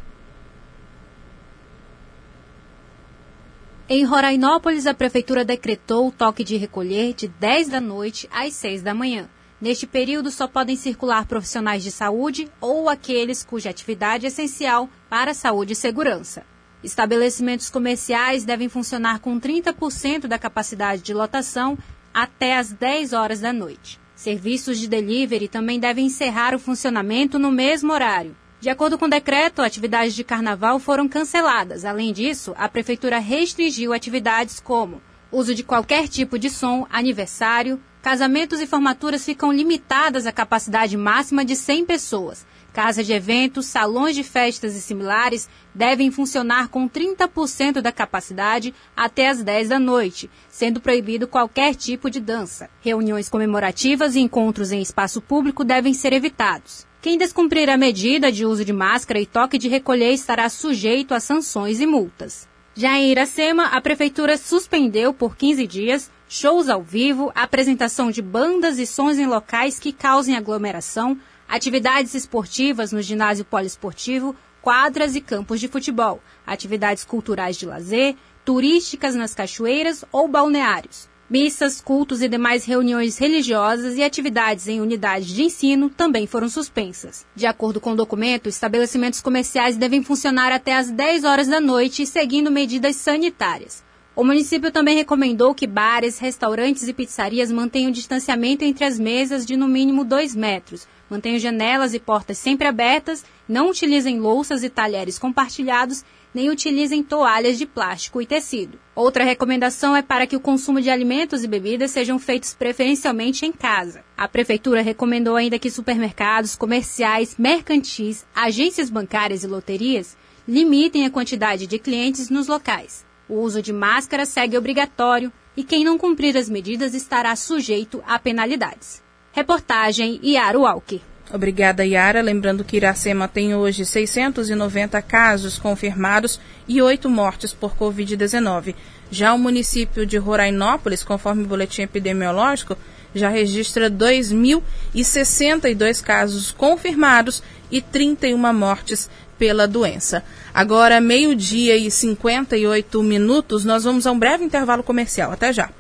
Em 3.91 4.03
Rorainópolis, 4.05 4.87
a 4.87 4.95
prefeitura 4.95 5.45
decretou 5.45 6.09
o 6.09 6.13
toque 6.13 6.43
de 6.43 6.57
recolher 6.57 7.13
de 7.13 7.29
10 7.29 7.69
da 7.69 7.81
noite 7.81 8.27
às 8.33 8.55
6 8.55 8.81
da 8.81 8.95
manhã. 8.95 9.29
Neste 9.61 9.87
período, 9.87 10.31
só 10.31 10.49
podem 10.49 10.75
circular 10.75 11.27
profissionais 11.27 11.83
de 11.83 11.91
saúde 11.91 12.51
ou 12.61 12.89
aqueles 12.89 13.45
cuja 13.45 13.69
atividade 13.69 14.25
é 14.25 14.29
essencial 14.29 14.89
para 15.09 15.33
a 15.33 15.35
saúde 15.35 15.75
e 15.75 15.77
segurança. 15.77 16.45
Estabelecimentos 16.83 17.69
comerciais 17.69 18.43
devem 18.43 18.71
funcionar 18.71 19.19
com 19.19 19.39
30% 19.39 20.27
da 20.27 20.39
capacidade 20.39 21.03
de 21.03 21.13
lotação 21.13 21.77
até 22.13 22.57
às 22.57 22.73
10 22.73 23.13
horas 23.13 23.41
da 23.41 23.53
noite. 23.53 24.01
Serviços 24.17 24.79
de 24.79 24.89
delivery 24.89 25.47
também 25.47 25.79
devem 25.79 26.07
encerrar 26.07 26.55
o 26.55 26.59
funcionamento 26.59 27.39
no 27.39 27.51
mesmo 27.51 27.93
horário. 27.93 28.35
De 28.61 28.71
acordo 28.71 28.99
com 28.99 29.05
o 29.05 29.11
decreto, 29.11 29.61
atividades 29.61 30.15
de 30.15 30.25
carnaval 30.25 30.79
foram 30.79 31.07
canceladas. 31.07 31.85
Além 31.85 32.13
disso, 32.15 32.55
a 32.57 32.69
prefeitura 32.69 33.19
restringiu 33.19 33.93
atividades 33.93 34.59
como 34.59 35.03
uso 35.31 35.55
de 35.55 35.63
qualquer 35.63 36.09
tipo 36.09 36.39
de 36.39 36.51
som, 36.51 36.87
aniversário, 36.91 37.81
Casamentos 38.03 38.63
e 38.63 38.67
formaturas 38.67 39.27
ficam 39.27 39.53
limitadas 39.53 40.27
à 40.27 40.33
capacidade 40.33 40.97
máxima 40.97 41.45
de 41.45 41.55
100 41.55 41.85
pessoas. 41.85 42.47
Casa 42.73 43.05
de 43.05 43.13
eventos, 43.13 43.67
salões 43.67 44.17
de 44.17 44.25
festas 44.25 44.75
e 44.75 44.81
similares 44.81 45.51
devem 45.75 46.11
funcionar 46.11 46.69
com 46.69 46.89
30% 46.89 47.83
da 47.83 47.93
capacidade 47.93 48.73
até 48.97 49.29
as 49.29 49.43
10 49.43 49.69
da 49.69 49.79
noite, 49.79 50.31
sendo 50.49 50.81
proibido 50.81 51.29
qualquer 51.29 51.75
tipo 51.75 52.09
de 52.09 52.21
dança. 52.21 52.71
Reuniões 52.81 53.29
comemorativas 53.29 54.15
e 54.15 54.21
encontros 54.21 54.73
em 54.73 54.81
espaço 54.81 55.21
público 55.21 55.63
devem 55.63 55.93
ser 55.93 56.15
evitados. 56.15 56.87
Quem 57.03 57.19
descumprir 57.19 57.69
a 57.69 57.77
medida 57.77 58.33
de 58.33 58.47
uso 58.47 58.65
de 58.65 58.73
máscara 58.73 59.21
e 59.21 59.27
toque 59.27 59.59
de 59.59 59.69
recolher 59.69 60.13
estará 60.13 60.49
sujeito 60.49 61.13
a 61.13 61.21
sanções 61.21 61.81
e 61.81 61.87
multas. 61.87 62.49
Já 62.75 62.97
em 62.97 63.11
Iracema, 63.11 63.67
a 63.67 63.81
prefeitura 63.81 64.39
suspendeu 64.39 65.13
por 65.13 65.37
15 65.37 65.67
dias 65.67 66.11
shows 66.29 66.69
ao 66.69 66.81
vivo, 66.81 67.33
apresentação 67.35 68.13
de 68.13 68.23
bandas 68.23 68.79
e 68.79 68.87
sons 68.87 69.19
em 69.19 69.27
locais 69.27 69.81
que 69.81 69.93
causem 69.93 70.37
aglomeração, 70.37 71.19
atividades 71.49 72.15
esportivas 72.15 72.93
no 72.93 73.03
ginásio 73.03 73.45
poliesportivo, 73.45 74.37
quadras 74.63 75.17
e 75.17 75.21
campos 75.21 75.59
de 75.59 75.67
futebol, 75.67 76.23
atividades 76.47 77.03
culturais 77.03 77.57
de 77.57 77.67
lazer, 77.67 78.15
turísticas 78.45 79.17
nas 79.17 79.35
cachoeiras 79.35 80.05
ou 80.13 80.29
balneários. 80.29 81.10
Missas, 81.31 81.81
cultos 81.81 82.23
e 82.23 82.29
demais 82.29 82.65
reuniões 82.65 83.17
religiosas 83.17 83.97
e 83.97 84.03
atividades 84.03 84.67
em 84.67 84.81
unidades 84.81 85.29
de 85.29 85.45
ensino 85.45 85.89
também 85.89 86.27
foram 86.27 86.49
suspensas. 86.49 87.25
De 87.37 87.47
acordo 87.47 87.81
com 87.81 87.93
o 87.93 87.97
documento, 87.97 88.49
estabelecimentos 88.49 89.21
comerciais 89.21 89.77
devem 89.77 90.03
funcionar 90.03 90.51
até 90.51 90.75
às 90.75 90.91
10 90.91 91.23
horas 91.23 91.47
da 91.47 91.61
noite, 91.61 92.05
seguindo 92.05 92.51
medidas 92.51 92.97
sanitárias. 92.97 93.81
O 94.15 94.25
município 94.25 94.73
também 94.73 94.97
recomendou 94.97 95.55
que 95.55 95.69
bares, 95.69 96.19
restaurantes 96.19 96.89
e 96.89 96.93
pizzarias 96.93 97.51
mantenham 97.53 97.93
distanciamento 97.93 98.65
entre 98.65 98.85
as 98.85 98.99
mesas 98.99 99.47
de 99.47 99.57
no 99.57 99.69
mínimo 99.69 100.05
2 100.05 100.35
metros, 100.35 100.87
mantenham 101.09 101.39
janelas 101.39 101.95
e 101.95 102.01
portas 102.01 102.37
sempre 102.37 102.67
abertas, 102.67 103.25
não 103.49 103.71
utilizem 103.71 104.19
louças 104.19 104.65
e 104.65 104.69
talheres 104.69 105.17
compartilhados, 105.17 106.05
nem 106.35 106.51
utilizem 106.51 107.05
toalhas 107.05 107.57
de 107.57 107.67
plástico 107.67 108.21
e 108.21 108.27
tecido. 108.27 108.79
Outra 108.97 109.25
recomendação 109.25 109.97
é 109.97 110.03
para 110.03 110.27
que 110.27 110.37
o 110.37 110.41
consumo 110.41 110.81
de 110.81 110.91
alimentos 110.91 111.45
e 111.45 111.49
bebidas 111.49 111.93
sejam 111.93 112.19
feitos 112.19 112.53
preferencialmente 112.53 113.47
em 113.47 113.53
casa. 113.53 114.05
A 114.17 114.29
prefeitura 114.29 114.83
recomendou 114.83 115.37
ainda 115.37 115.59
que 115.59 115.71
supermercados, 115.71 116.57
comerciais, 116.57 117.37
mercantis, 117.39 118.27
agências 118.35 118.91
bancárias 118.91 119.45
e 119.45 119.47
loterias 119.47 120.17
limitem 120.47 121.07
a 121.07 121.11
quantidade 121.11 121.67
de 121.67 121.79
clientes 121.79 122.29
nos 122.29 122.49
locais. 122.49 123.09
O 123.31 123.43
uso 123.43 123.63
de 123.63 123.73
máscara 123.73 124.27
segue 124.27 124.59
obrigatório 124.59 125.33
e 125.57 125.63
quem 125.63 125.85
não 125.85 125.97
cumprir 125.97 126.37
as 126.37 126.49
medidas 126.49 126.95
estará 126.95 127.37
sujeito 127.37 128.03
a 128.05 128.19
penalidades. 128.19 129.01
Reportagem 129.31 130.19
Yara 130.21 130.59
Walker. 130.59 131.01
Obrigada, 131.33 131.87
Yara. 131.87 132.21
Lembrando 132.23 132.65
que 132.65 132.77
Iracema 132.77 133.29
tem 133.29 133.55
hoje 133.55 133.87
690 133.87 135.01
casos 135.03 135.61
confirmados 135.61 136.41
e 136.67 136.83
8 136.83 137.09
mortes 137.09 137.55
por 137.55 137.77
Covid-19. 137.77 138.75
Já 139.13 139.33
o 139.33 139.39
município 139.39 140.05
de 140.05 140.17
Rorainópolis, 140.17 141.05
conforme 141.05 141.45
o 141.45 141.47
boletim 141.47 141.83
epidemiológico, 141.83 142.77
já 143.15 143.29
registra 143.29 143.91
2.062 143.91 146.03
casos 146.03 146.51
confirmados 146.51 147.43
e 147.71 147.81
31 147.81 148.53
mortes 148.53 149.09
pela 149.39 149.67
doença. 149.67 150.23
Agora, 150.53 151.01
meio-dia 151.01 151.77
e 151.77 151.91
58 151.91 153.03
minutos, 153.03 153.65
nós 153.65 153.85
vamos 153.85 154.07
a 154.07 154.13
um 154.13 154.19
breve 154.19 154.45
intervalo 154.45 154.83
comercial. 154.83 155.33
Até 155.33 155.53
já. 155.53 155.71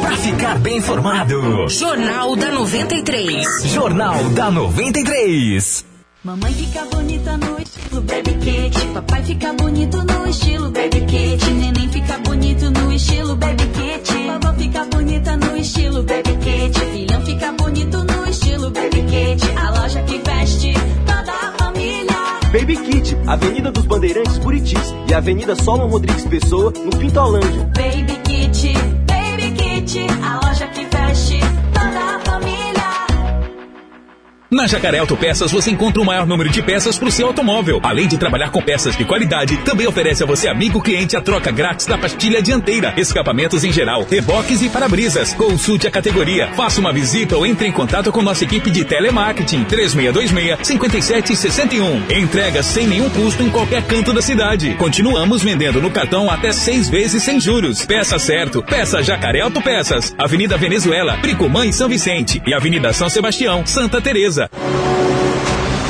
Para 0.00 0.16
ficar 0.16 0.58
bem 0.58 0.78
informado, 0.78 1.68
Jornal 1.68 2.36
da 2.36 2.50
93. 2.50 3.46
Jornal 3.64 4.28
da 4.30 4.50
93. 4.50 5.84
Mamãe 6.22 6.52
fica 6.52 6.84
bonita 6.86 7.36
no 7.36 7.60
estilo 7.98 8.02
Baby 8.02 8.34
Kit. 8.38 8.86
Papai 8.94 9.22
fica 9.24 9.52
bonito 9.52 10.04
no 10.04 10.26
estilo 10.26 10.70
Baby 10.70 11.00
Kit. 11.06 11.50
Neném 11.50 11.88
fica 11.88 12.18
bonito 12.18 12.70
no 12.70 12.92
estilo 12.92 13.36
Baby 13.36 13.66
Kit. 13.66 14.12
Vovó 14.26 14.52
fica 14.54 14.84
bonita 14.84 15.36
no 15.36 15.56
estilo 15.56 16.02
Baby 16.02 16.36
Kit. 16.36 16.78
Filhão 16.92 17.20
fica 17.22 17.52
bonito 17.52 18.04
no 18.04 18.28
estilo 18.28 18.70
Baby 18.70 19.02
Kit. 19.02 19.50
A 19.56 19.70
loja 19.70 20.02
que 20.02 20.18
veste 20.18 20.72
toda 21.06 21.32
a 21.32 21.52
família. 21.58 22.16
Baby 22.52 22.76
Kit, 22.76 23.16
Avenida 23.26 23.70
dos 23.70 23.86
Bandeirantes 23.86 24.38
Buritis 24.38 24.94
e 25.08 25.14
Avenida 25.14 25.54
Solon 25.56 25.88
Rodrigues 25.88 26.24
Pessoa, 26.24 26.72
no 26.84 26.90
Pintolândia. 26.98 27.64
Baby 27.74 28.18
Kit, 28.24 28.72
Baby 29.06 29.52
Kit. 29.52 29.98
A 30.22 30.34
loja 30.36 30.47
Na 34.50 34.66
Jacaré 34.66 34.98
Autopeças 34.98 35.52
você 35.52 35.70
encontra 35.70 36.00
o 36.00 36.06
maior 36.06 36.26
número 36.26 36.48
de 36.48 36.62
peças 36.62 36.98
para 36.98 37.08
o 37.08 37.12
seu 37.12 37.26
automóvel. 37.26 37.80
Além 37.82 38.08
de 38.08 38.16
trabalhar 38.16 38.48
com 38.48 38.62
peças 38.62 38.96
de 38.96 39.04
qualidade, 39.04 39.58
também 39.58 39.86
oferece 39.86 40.22
a 40.22 40.26
você, 40.26 40.48
amigo 40.48 40.80
cliente, 40.80 41.18
a 41.18 41.20
troca 41.20 41.50
grátis 41.50 41.84
da 41.84 41.98
pastilha 41.98 42.40
dianteira, 42.40 42.94
escapamentos 42.96 43.62
em 43.62 43.70
geral, 43.70 44.06
reboques 44.10 44.62
e 44.62 44.70
para-brisas. 44.70 45.34
Consulte 45.34 45.86
a 45.86 45.90
categoria, 45.90 46.48
faça 46.54 46.80
uma 46.80 46.94
visita 46.94 47.36
ou 47.36 47.44
entre 47.44 47.68
em 47.68 47.72
contato 47.72 48.10
com 48.10 48.22
nossa 48.22 48.44
equipe 48.44 48.70
de 48.70 48.86
telemarketing 48.86 49.66
3626-5761. 49.66 52.10
Entrega 52.16 52.62
sem 52.62 52.86
nenhum 52.86 53.10
custo 53.10 53.42
em 53.42 53.50
qualquer 53.50 53.82
canto 53.82 54.14
da 54.14 54.22
cidade. 54.22 54.74
Continuamos 54.76 55.42
vendendo 55.42 55.82
no 55.82 55.90
cartão 55.90 56.30
até 56.30 56.52
seis 56.52 56.88
vezes 56.88 57.22
sem 57.22 57.38
juros. 57.38 57.84
Peça 57.84 58.18
certo, 58.18 58.62
peça 58.62 59.02
Jacaré 59.02 59.42
Autopeças. 59.42 60.14
Avenida 60.16 60.56
Venezuela, 60.56 61.18
Pricumã 61.18 61.66
e 61.66 61.72
São 61.72 61.86
Vicente. 61.86 62.40
E 62.46 62.54
Avenida 62.54 62.94
São 62.94 63.10
Sebastião, 63.10 63.66
Santa 63.66 64.00
Teresa. 64.00 64.37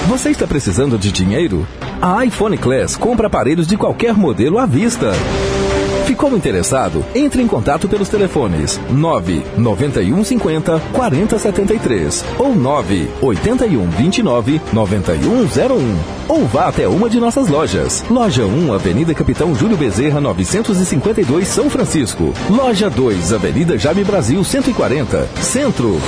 Você 0.06 0.30
está 0.30 0.46
precisando 0.46 0.96
de 0.96 1.12
dinheiro? 1.12 1.68
A 2.00 2.24
iPhone 2.24 2.56
Class 2.56 2.96
compra 2.96 3.26
aparelhos 3.26 3.66
de 3.66 3.76
qualquer 3.76 4.14
modelo 4.14 4.58
à 4.58 4.64
vista. 4.64 5.12
Ficou 6.06 6.34
interessado? 6.34 7.04
Entre 7.14 7.42
em 7.42 7.46
contato 7.46 7.86
pelos 7.86 8.08
telefones 8.08 8.80
99150 8.88 10.80
4073 10.94 12.24
ou 12.38 12.54
98129 12.54 14.62
9101 14.72 15.98
ou 16.28 16.46
vá 16.46 16.68
até 16.68 16.88
uma 16.88 17.10
de 17.10 17.20
nossas 17.20 17.48
lojas. 17.48 18.02
Loja 18.10 18.46
1, 18.46 18.72
Avenida 18.72 19.12
Capitão 19.12 19.54
Júlio 19.54 19.76
Bezerra, 19.76 20.18
952, 20.20 21.46
São 21.46 21.68
Francisco. 21.68 22.32
Loja 22.48 22.88
2, 22.88 23.34
Avenida 23.34 23.76
Jaime 23.76 24.04
Brasil, 24.04 24.42
140, 24.42 25.28
Centro. 25.42 26.00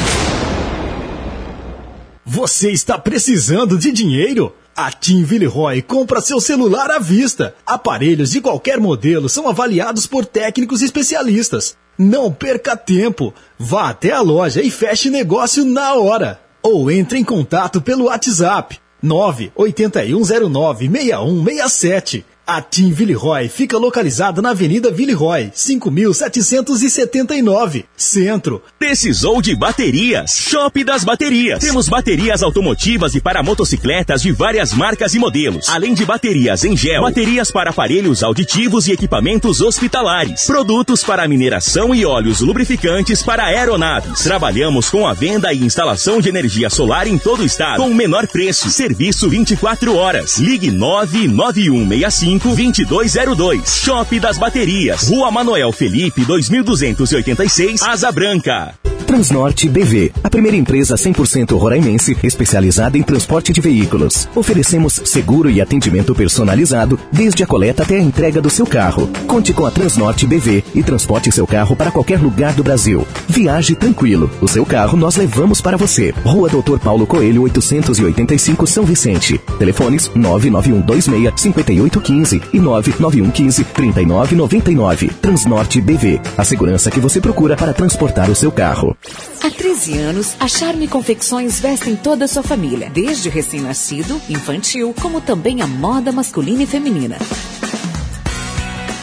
Você 2.41 2.71
está 2.71 2.99
precisando 2.99 3.77
de 3.77 3.93
dinheiro? 3.93 4.57
A 4.75 4.91
Tim 4.91 5.25
Villeroy 5.25 5.83
compra 5.83 6.23
seu 6.23 6.41
celular 6.41 6.91
à 6.91 6.99
vista. 6.99 7.55
Aparelhos 7.67 8.31
de 8.31 8.41
qualquer 8.41 8.81
modelo 8.81 9.29
são 9.29 9.47
avaliados 9.47 10.07
por 10.07 10.25
técnicos 10.25 10.81
especialistas. 10.81 11.77
Não 11.99 12.33
perca 12.33 12.75
tempo. 12.75 13.35
Vá 13.59 13.91
até 13.91 14.13
a 14.13 14.23
loja 14.23 14.63
e 14.63 14.71
feche 14.71 15.11
negócio 15.11 15.67
na 15.67 15.93
hora. 15.93 16.41
Ou 16.63 16.91
entre 16.91 17.19
em 17.19 17.25
contato 17.25 17.79
pelo 17.79 18.05
WhatsApp 18.05 18.81
98109 19.03 20.89
6167. 20.89 22.25
A 22.53 22.61
Tim 22.61 22.91
Villeroy 22.91 23.49
fica 23.49 23.79
localizada 23.79 24.43
na 24.43 24.51
Avenida 24.51 24.91
Villeroy, 24.91 25.53
5779, 25.55 27.85
Centro. 27.97 28.61
Precisou 28.77 29.41
de 29.41 29.55
baterias? 29.55 30.33
Shop 30.33 30.83
das 30.83 31.05
Baterias. 31.05 31.61
Temos 31.61 31.89
baterias 31.89 32.43
automotivas 32.43 33.15
e 33.15 33.21
para 33.21 33.41
motocicletas 33.41 34.21
de 34.21 34.33
várias 34.33 34.73
marcas 34.73 35.15
e 35.15 35.21
modelos, 35.21 35.69
além 35.69 35.95
de 35.95 36.05
baterias 36.05 36.65
em 36.65 36.77
gel, 36.77 37.03
baterias 37.03 37.53
para 37.53 37.71
aparelhos 37.71 38.25
auditivos 38.25 38.89
e 38.89 38.93
equipamentos 38.93 39.61
hospitalares, 39.61 40.47
produtos 40.47 41.05
para 41.05 41.29
mineração 41.29 41.95
e 41.95 42.05
óleos 42.05 42.41
lubrificantes 42.41 43.23
para 43.23 43.45
aeronaves. 43.45 44.25
Trabalhamos 44.25 44.91
com 44.91 45.07
a 45.07 45.13
venda 45.13 45.53
e 45.53 45.65
instalação 45.65 46.21
de 46.21 46.29
energia 46.29 46.69
solar 46.69 47.07
em 47.07 47.17
todo 47.17 47.45
o 47.45 47.47
estado, 47.47 47.81
com 47.81 47.91
o 47.91 47.95
menor 47.95 48.27
preço. 48.27 48.73
Serviço 48.73 49.29
24 49.29 49.95
horas. 49.95 50.39
Ligue 50.39 50.73
99165 50.73 52.40
2202. 52.41 53.81
Shop 53.85 54.19
das 54.19 54.39
Baterias. 54.39 55.09
Rua 55.09 55.31
Manoel 55.31 55.73
Felipe, 55.73 56.25
2286, 56.25 57.83
Asa 57.83 58.11
Branca. 58.11 58.75
Transnorte 59.11 59.69
BV, 59.69 60.13
a 60.23 60.31
primeira 60.31 60.57
empresa 60.57 60.95
100% 60.95 61.59
roraimense 61.59 62.17
especializada 62.23 62.97
em 62.97 63.03
transporte 63.03 63.53
de 63.53 63.61
veículos. 63.61 64.29
Oferecemos 64.37 65.01
seguro 65.05 65.51
e 65.51 65.61
atendimento 65.61 66.15
personalizado 66.15 66.97
desde 67.11 67.43
a 67.43 67.47
coleta 67.47 67.83
até 67.83 67.97
a 67.97 68.01
entrega 68.01 68.41
do 68.41 68.49
seu 68.49 68.65
carro. 68.65 69.11
Conte 69.27 69.53
com 69.53 69.67
a 69.67 69.71
Transnorte 69.73 70.29
BV 70.29 70.63
e 70.77 70.83
transporte 70.85 71.33
seu 71.33 71.45
carro 71.45 71.75
para 71.75 71.91
qualquer 71.91 72.21
lugar 72.21 72.53
do 72.53 72.63
Brasil. 72.63 73.05
Viaje 73.27 73.75
tranquilo. 73.75 74.31
O 74.41 74.47
seu 74.47 74.65
carro 74.65 74.97
nós 74.97 75.17
levamos 75.17 75.61
para 75.61 75.77
você. 75.77 76.15
Rua 76.25 76.49
Doutor 76.49 76.79
Paulo 76.79 77.05
Coelho, 77.05 77.43
885 77.43 78.65
São 78.65 78.85
Vicente. 78.85 79.41
Telefones 79.59 80.09
99126 80.15 81.33
5815 81.35 82.30
e 82.53 82.61
99115 82.61 83.65
3999. 83.65 85.09
Transnorte 85.21 85.81
BV, 85.81 86.21
a 86.37 86.45
segurança 86.45 86.91
que 86.91 87.01
você 87.01 87.21
procura 87.21 87.57
para 87.57 87.73
transportar 87.73 88.31
o 88.31 88.35
seu 88.35 88.53
carro. 88.53 88.97
Há 89.43 89.51
13 89.51 89.99
anos, 89.99 90.35
a 90.39 90.47
Charme 90.47 90.87
Confecções 90.87 91.59
vestem 91.61 91.97
toda 91.97 92.27
a 92.27 92.29
sua 92.29 92.43
família, 92.43 92.91
desde 92.91 93.29
recém-nascido, 93.29 94.21
infantil, 94.29 94.95
como 95.01 95.21
também 95.21 95.63
a 95.63 95.67
moda 95.67 96.13
masculina 96.13 96.63
e 96.63 96.67
feminina. 96.67 97.17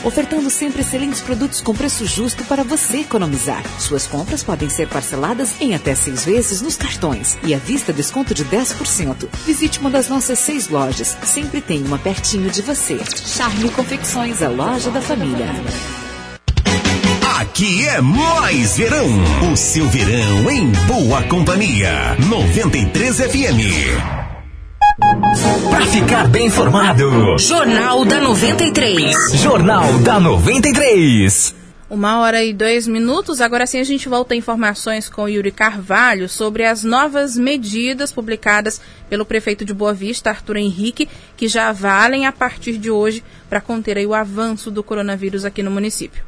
Ofertando 0.07 0.49
sempre 0.49 0.79
excelentes 0.83 1.19
produtos 1.19 1.59
com 1.59 1.75
preço 1.75 2.05
justo 2.05 2.45
para 2.45 2.63
você 2.63 2.99
economizar. 2.99 3.61
Suas 3.77 4.07
compras 4.07 4.41
podem 4.41 4.69
ser 4.69 4.87
parceladas 4.87 5.59
em 5.59 5.75
até 5.75 5.93
seis 5.95 6.23
vezes 6.23 6.61
nos 6.61 6.77
cartões 6.77 7.37
e 7.43 7.53
à 7.53 7.57
vista 7.57 7.91
desconto 7.91 8.33
de 8.33 8.45
10%. 8.45 9.27
Visite 9.45 9.81
uma 9.81 9.89
das 9.89 10.07
nossas 10.07 10.39
seis 10.39 10.69
lojas. 10.69 11.17
Sempre 11.23 11.59
tem 11.59 11.83
uma 11.83 11.99
pertinho 11.99 12.49
de 12.49 12.61
você. 12.61 12.97
Charme 13.17 13.69
Confecções, 13.71 14.41
a 14.41 14.47
loja 14.47 14.89
da 14.91 15.01
família. 15.01 15.47
Aqui 17.41 17.85
é 17.85 17.99
mais 17.99 18.77
verão. 18.77 19.09
O 19.51 19.57
seu 19.57 19.89
verão 19.89 20.49
em 20.49 20.71
boa 20.87 21.21
companhia. 21.23 22.15
93 22.29 23.17
FM. 23.17 24.16
Pra 24.99 25.85
ficar 25.85 26.27
bem 26.27 26.47
informado. 26.47 27.37
Jornal 27.37 28.03
da 28.03 28.19
93. 28.19 29.15
Jornal 29.35 29.99
da 29.99 30.19
93. 30.19 31.53
Uma 31.87 32.19
hora 32.19 32.43
e 32.43 32.51
dois 32.51 32.87
minutos. 32.87 33.39
Agora 33.39 33.67
sim 33.67 33.79
a 33.79 33.83
gente 33.83 34.09
volta 34.09 34.33
a 34.33 34.37
informações 34.37 35.07
com 35.07 35.29
Yuri 35.29 35.51
Carvalho 35.51 36.27
sobre 36.27 36.65
as 36.65 36.83
novas 36.83 37.37
medidas 37.37 38.11
publicadas 38.11 38.81
pelo 39.07 39.23
prefeito 39.23 39.63
de 39.63 39.71
Boa 39.71 39.93
Vista, 39.93 40.31
Arthur 40.31 40.57
Henrique, 40.57 41.07
que 41.35 41.47
já 41.47 41.71
valem 41.71 42.25
a 42.25 42.31
partir 42.31 42.79
de 42.79 42.89
hoje 42.89 43.23
para 43.47 43.61
conter 43.61 44.03
o 44.03 44.15
avanço 44.15 44.71
do 44.71 44.81
coronavírus 44.81 45.45
aqui 45.45 45.61
no 45.61 45.69
município. 45.69 46.23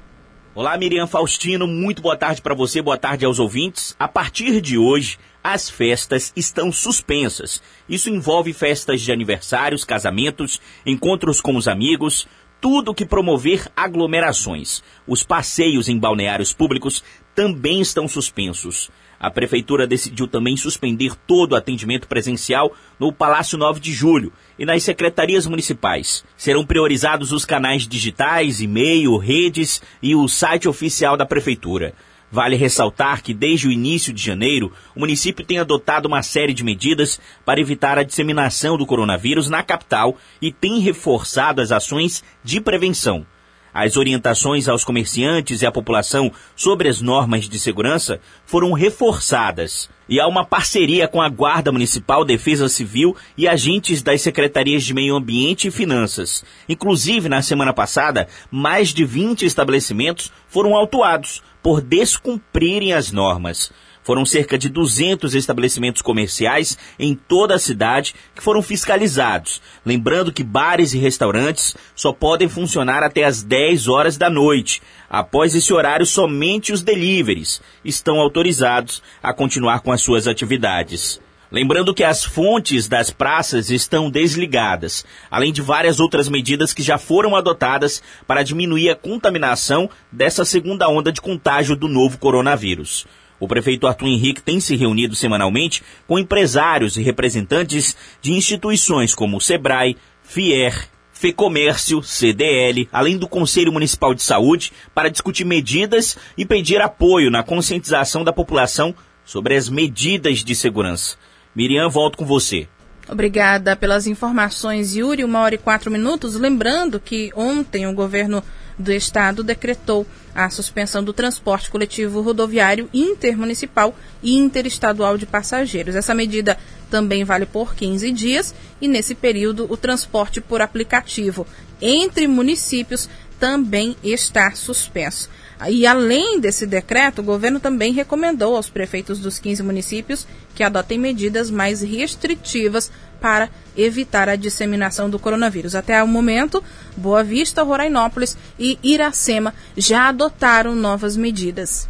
Olá, 0.54 0.78
Miriam 0.78 1.08
Faustino, 1.08 1.66
muito 1.66 2.04
boa 2.04 2.18
tarde 2.18 2.40
para 2.40 2.54
você, 2.54 2.84
boa 2.84 2.98
tarde 2.98 3.26
aos 3.26 3.40
ouvintes. 3.40 3.96
A 3.98 4.08
partir 4.08 4.62
de 4.62 4.78
hoje, 4.78 5.18
as 5.44 5.70
festas 5.70 6.32
estão 6.36 6.72
suspensas. 6.72 7.62
Isso 7.88 8.10
envolve 8.10 8.54
festas 8.54 9.02
de 9.02 9.12
aniversários, 9.12 9.84
casamentos, 9.84 10.62
encontros 10.86 11.40
com 11.42 11.56
os 11.56 11.68
amigos, 11.68 12.28
tudo 12.62 12.94
que 12.94 13.06
promover 13.06 13.68
aglomerações. 13.76 14.84
Os 15.08 15.24
passeios 15.24 15.88
em 15.88 15.98
balneários 15.98 16.54
públicos 16.54 17.04
também 17.34 17.80
estão 17.82 18.08
suspensos. 18.08 18.90
A 19.20 19.30
prefeitura 19.30 19.86
decidiu 19.86 20.28
também 20.28 20.56
suspender 20.56 21.14
todo 21.28 21.52
o 21.52 21.56
atendimento 21.56 22.08
presencial 22.08 22.74
no 22.98 23.12
Palácio 23.12 23.58
9 23.58 23.80
de 23.80 23.94
Julho 23.94 24.32
e 24.58 24.66
nas 24.66 24.84
secretarias 24.84 25.46
municipais. 25.46 26.24
Serão 26.38 26.66
priorizados 26.66 27.34
os 27.34 27.44
canais 27.44 27.86
digitais, 27.86 28.62
e-mail, 28.62 29.18
redes 29.18 29.82
e 30.02 30.16
o 30.16 30.28
site 30.30 30.70
oficial 30.70 31.18
da 31.18 31.26
prefeitura. 31.26 31.94
Vale 32.32 32.56
ressaltar 32.56 33.24
que 33.24 33.34
desde 33.34 33.68
o 33.68 33.72
início 33.72 34.14
de 34.14 34.24
janeiro, 34.24 34.72
o 34.96 35.00
município 35.00 35.44
tem 35.44 35.58
adotado 35.58 36.08
uma 36.08 36.22
série 36.22 36.54
de 36.54 36.64
medidas 36.64 37.20
para 37.44 37.60
evitar 37.60 37.98
a 37.98 38.04
disseminação 38.04 38.78
do 38.78 38.86
coronavírus 38.86 39.50
na 39.50 39.64
capital 39.64 40.18
e 40.42 40.52
tem 40.52 40.80
reforçado 40.80 41.62
as 41.62 41.72
ações 41.72 42.24
de 42.44 42.62
prevenção. 42.62 43.26
As 43.74 43.98
orientações 43.98 44.68
aos 44.68 44.84
comerciantes 44.84 45.62
e 45.62 45.66
à 45.66 45.72
população 45.72 46.32
sobre 46.56 46.90
as 46.90 47.02
normas 47.02 47.48
de 47.48 47.60
segurança 47.60 48.20
foram 48.46 48.74
reforçadas. 48.74 49.90
E 50.08 50.20
há 50.20 50.28
uma 50.28 50.44
parceria 50.44 51.08
com 51.08 51.22
a 51.22 51.30
Guarda 51.30 51.72
Municipal, 51.72 52.26
Defesa 52.26 52.68
Civil 52.68 53.16
e 53.38 53.48
agentes 53.48 54.02
das 54.02 54.22
secretarias 54.22 54.84
de 54.84 54.94
Meio 54.94 55.16
Ambiente 55.16 55.68
e 55.68 55.72
Finanças. 55.72 56.44
Inclusive, 56.68 57.30
na 57.30 57.44
semana 57.44 57.74
passada, 57.74 58.28
mais 58.50 58.92
de 58.92 59.06
20 59.06 59.46
estabelecimentos 59.46 60.32
foram 60.48 60.76
autuados 60.76 61.44
por 61.62 61.80
descumprirem 61.80 62.94
as 62.94 63.12
normas. 63.12 63.72
Foram 64.10 64.26
cerca 64.26 64.58
de 64.58 64.70
200 64.70 65.36
estabelecimentos 65.36 66.02
comerciais 66.02 66.76
em 66.98 67.14
toda 67.14 67.54
a 67.54 67.60
cidade 67.60 68.16
que 68.34 68.42
foram 68.42 68.60
fiscalizados. 68.60 69.62
Lembrando 69.86 70.34
que 70.34 70.44
bares 70.44 70.96
e 70.96 70.98
restaurantes 70.98 71.78
só 71.96 72.12
podem 72.12 72.50
funcionar 72.50 73.04
até 73.04 73.24
as 73.24 73.44
10 73.44 73.88
horas 73.88 74.18
da 74.18 74.28
noite. 74.28 74.82
Após 75.08 75.54
esse 75.54 75.72
horário, 75.72 76.08
somente 76.08 76.74
os 76.74 76.82
deliveries 76.82 77.62
estão 77.86 78.20
autorizados 78.20 79.04
a 79.22 79.32
continuar 79.32 79.82
com 79.82 79.92
as 79.92 80.02
suas 80.02 80.28
atividades. 80.28 81.22
Lembrando 81.52 81.94
que 81.94 82.04
as 82.04 82.24
fontes 82.24 82.88
das 82.88 83.12
praças 83.12 83.70
estão 83.70 84.10
desligadas, 84.10 85.06
além 85.30 85.54
de 85.54 85.62
várias 85.62 86.00
outras 86.00 86.28
medidas 86.28 86.74
que 86.74 86.82
já 86.82 86.98
foram 86.98 87.36
adotadas 87.36 88.02
para 88.26 88.42
diminuir 88.42 88.90
a 88.90 88.96
contaminação 88.96 89.88
dessa 90.12 90.44
segunda 90.44 90.90
onda 90.90 91.12
de 91.12 91.22
contágio 91.22 91.76
do 91.76 91.88
novo 91.88 92.18
coronavírus. 92.18 93.06
O 93.40 93.48
prefeito 93.48 93.88
Arthur 93.88 94.08
Henrique 94.08 94.42
tem 94.42 94.60
se 94.60 94.76
reunido 94.76 95.16
semanalmente 95.16 95.82
com 96.08 96.20
empresários 96.20 96.98
e 96.98 97.02
representantes 97.02 97.96
de 98.22 98.34
instituições 98.34 99.16
como 99.16 99.38
o 99.38 99.42
SEBRAE, 99.42 99.96
FIER, 100.24 100.90
FEComércio, 101.14 102.02
CDL, 102.02 102.88
além 102.92 103.18
do 103.18 103.28
Conselho 103.28 103.74
Municipal 103.74 104.14
de 104.14 104.22
Saúde, 104.22 104.72
para 104.94 105.10
discutir 105.10 105.46
medidas 105.46 106.18
e 106.38 106.46
pedir 106.46 106.82
apoio 106.82 107.30
na 107.30 107.44
conscientização 107.44 108.24
da 108.24 108.32
população 108.32 108.96
sobre 109.26 109.56
as 109.56 109.70
medidas 109.70 110.44
de 110.44 110.56
segurança. 110.56 111.18
Miriam, 111.56 111.90
volto 111.90 112.18
com 112.18 112.26
você. 112.26 112.68
Obrigada 113.12 113.76
pelas 113.76 114.06
informações, 114.06 114.96
Yuri. 114.96 115.24
Uma 115.24 115.42
hora 115.42 115.56
e 115.56 115.58
quatro 115.58 115.90
minutos. 115.90 116.36
Lembrando 116.36 117.00
que 117.00 117.32
ontem 117.36 117.88
o 117.88 117.94
governo 117.94 118.44
do 118.78 118.92
estado 118.92 119.44
decretou 119.44 120.06
a 120.34 120.48
suspensão 120.50 121.04
do 121.04 121.12
transporte 121.12 121.72
coletivo 121.72 122.22
rodoviário 122.22 122.88
intermunicipal 122.94 123.96
e 124.22 124.38
interestadual 124.38 125.18
de 125.18 125.26
passageiros. 125.26 125.96
Essa 125.96 126.14
medida 126.14 126.58
também 126.90 127.24
vale 127.24 127.48
por 127.48 127.76
15 127.76 128.12
dias 128.12 128.54
e, 128.80 128.88
nesse 128.88 129.16
período, 129.16 129.66
o 129.70 129.76
transporte 129.76 130.40
por 130.40 130.62
aplicativo 130.62 131.48
entre 131.82 132.28
municípios 132.28 133.10
também 133.40 133.96
está 134.04 134.52
suspenso. 134.52 135.30
E 135.68 135.86
além 135.86 136.40
desse 136.40 136.66
decreto, 136.66 137.20
o 137.20 137.24
governo 137.24 137.60
também 137.60 137.92
recomendou 137.92 138.56
aos 138.56 138.70
prefeitos 138.70 139.20
dos 139.20 139.40
15 139.40 139.62
municípios 139.62 140.26
que 140.56 140.64
adotem 140.64 140.98
medidas 140.98 141.52
mais 141.52 141.82
restritivas 141.82 142.90
para 143.20 143.50
evitar 143.76 144.30
a 144.30 144.38
disseminação 144.38 145.10
do 145.10 145.20
coronavírus. 145.20 145.76
Até 145.76 146.02
o 146.02 146.08
momento, 146.08 146.64
Boa 146.96 147.24
Vista, 147.24 147.62
Rorainópolis 147.62 148.38
e 148.58 148.80
Iracema 148.82 149.54
já 149.76 150.08
adotaram 150.08 150.76
novas 150.76 151.18
medidas. 151.18 151.90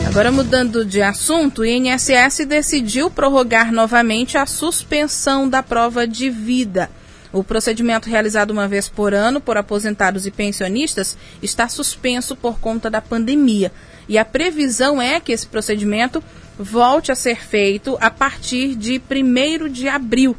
Agora 0.07 0.31
mudando 0.31 0.85
de 0.85 1.01
assunto, 1.01 1.61
o 1.61 1.65
INSS 1.65 2.45
decidiu 2.47 3.09
prorrogar 3.09 3.71
novamente 3.71 4.37
a 4.37 4.45
suspensão 4.45 5.49
da 5.49 5.63
prova 5.63 6.07
de 6.07 6.29
vida. 6.29 6.89
O 7.31 7.43
procedimento 7.43 8.07
realizado 8.07 8.51
uma 8.51 8.67
vez 8.67 8.87
por 8.87 9.11
ano 9.11 9.41
por 9.41 9.57
aposentados 9.57 10.27
e 10.27 10.31
pensionistas 10.31 11.17
está 11.41 11.67
suspenso 11.67 12.35
por 12.35 12.59
conta 12.59 12.91
da 12.91 13.01
pandemia. 13.01 13.71
E 14.07 14.17
a 14.17 14.25
previsão 14.25 15.01
é 15.01 15.19
que 15.19 15.31
esse 15.31 15.47
procedimento 15.47 16.23
volte 16.57 17.11
a 17.11 17.15
ser 17.15 17.43
feito 17.43 17.97
a 17.99 18.09
partir 18.11 18.75
de 18.75 19.01
1 19.09 19.69
de 19.69 19.87
abril. 19.87 20.35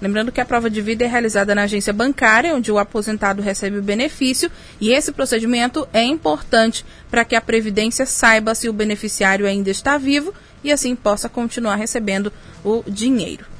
Lembrando 0.00 0.30
que 0.30 0.40
a 0.40 0.44
prova 0.44 0.68
de 0.68 0.82
vida 0.82 1.04
é 1.04 1.08
realizada 1.08 1.54
na 1.54 1.62
agência 1.62 1.92
bancária, 1.92 2.54
onde 2.54 2.70
o 2.70 2.78
aposentado 2.78 3.40
recebe 3.40 3.78
o 3.78 3.82
benefício, 3.82 4.50
e 4.78 4.92
esse 4.92 5.10
procedimento 5.10 5.88
é 5.92 6.02
importante 6.02 6.84
para 7.10 7.24
que 7.24 7.34
a 7.34 7.40
Previdência 7.40 8.04
saiba 8.04 8.54
se 8.54 8.68
o 8.68 8.74
beneficiário 8.74 9.46
ainda 9.46 9.70
está 9.70 9.96
vivo 9.96 10.34
e 10.62 10.70
assim 10.70 10.94
possa 10.94 11.28
continuar 11.28 11.76
recebendo 11.76 12.30
o 12.62 12.84
dinheiro. 12.86 13.55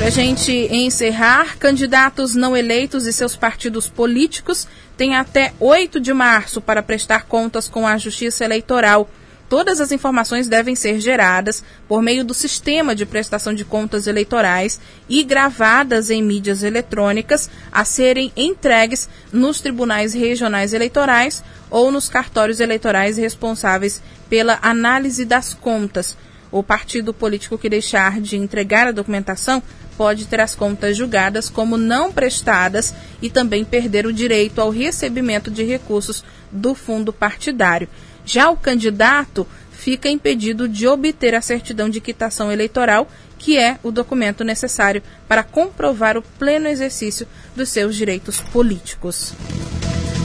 Para 0.00 0.06
a 0.06 0.10
gente 0.10 0.50
encerrar, 0.50 1.58
candidatos 1.58 2.34
não 2.34 2.56
eleitos 2.56 3.04
e 3.04 3.12
seus 3.12 3.36
partidos 3.36 3.86
políticos 3.86 4.66
têm 4.96 5.14
até 5.14 5.52
8 5.60 6.00
de 6.00 6.14
março 6.14 6.58
para 6.58 6.82
prestar 6.82 7.26
contas 7.26 7.68
com 7.68 7.86
a 7.86 7.98
Justiça 7.98 8.42
Eleitoral. 8.42 9.10
Todas 9.46 9.78
as 9.78 9.92
informações 9.92 10.48
devem 10.48 10.74
ser 10.74 11.00
geradas 11.00 11.62
por 11.86 12.00
meio 12.00 12.24
do 12.24 12.32
sistema 12.32 12.94
de 12.94 13.04
prestação 13.04 13.52
de 13.52 13.62
contas 13.62 14.06
eleitorais 14.06 14.80
e 15.06 15.22
gravadas 15.22 16.08
em 16.08 16.22
mídias 16.22 16.62
eletrônicas 16.62 17.50
a 17.70 17.84
serem 17.84 18.32
entregues 18.34 19.06
nos 19.30 19.60
tribunais 19.60 20.14
regionais 20.14 20.72
eleitorais 20.72 21.44
ou 21.68 21.92
nos 21.92 22.08
cartórios 22.08 22.58
eleitorais 22.58 23.18
responsáveis 23.18 24.02
pela 24.30 24.58
análise 24.62 25.26
das 25.26 25.52
contas. 25.52 26.16
O 26.50 26.64
partido 26.64 27.14
político 27.14 27.56
que 27.56 27.68
deixar 27.68 28.20
de 28.20 28.36
entregar 28.36 28.88
a 28.88 28.92
documentação 28.92 29.62
pode 30.00 30.24
ter 30.24 30.40
as 30.40 30.54
contas 30.54 30.96
julgadas 30.96 31.50
como 31.50 31.76
não 31.76 32.10
prestadas 32.10 32.94
e 33.20 33.28
também 33.28 33.66
perder 33.66 34.06
o 34.06 34.12
direito 34.14 34.58
ao 34.58 34.70
recebimento 34.70 35.50
de 35.50 35.62
recursos 35.62 36.24
do 36.50 36.74
fundo 36.74 37.12
partidário. 37.12 37.86
Já 38.24 38.48
o 38.48 38.56
candidato 38.56 39.46
fica 39.70 40.08
impedido 40.08 40.66
de 40.66 40.88
obter 40.88 41.34
a 41.34 41.42
certidão 41.42 41.90
de 41.90 42.00
quitação 42.00 42.50
eleitoral, 42.50 43.10
que 43.36 43.58
é 43.58 43.78
o 43.82 43.90
documento 43.90 44.42
necessário 44.42 45.02
para 45.28 45.42
comprovar 45.42 46.16
o 46.16 46.22
pleno 46.38 46.66
exercício 46.66 47.28
dos 47.54 47.68
seus 47.68 47.94
direitos 47.94 48.40
políticos. 48.40 49.34